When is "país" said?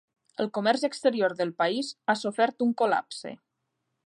1.63-1.93